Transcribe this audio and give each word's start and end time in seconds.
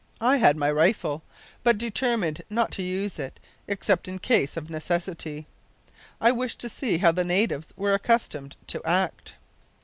I 0.19 0.37
had 0.37 0.57
my 0.57 0.71
rifle, 0.71 1.21
but 1.63 1.77
determined 1.77 2.41
not 2.49 2.71
to 2.71 2.81
use 2.81 3.19
it 3.19 3.39
except 3.67 4.07
in 4.07 4.17
case 4.17 4.57
of 4.57 4.67
necessity. 4.67 5.45
I 6.19 6.31
wished 6.31 6.57
to 6.61 6.69
see 6.69 6.97
how 6.97 7.11
the 7.11 7.23
natives 7.23 7.71
were 7.77 7.93
accustomed 7.93 8.57
to 8.65 8.81
act. 8.83 9.35